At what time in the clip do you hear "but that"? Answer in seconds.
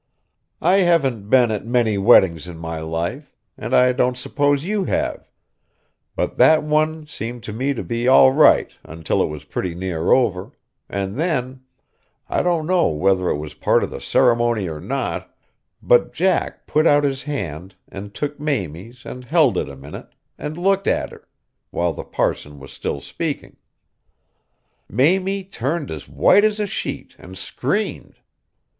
6.15-6.63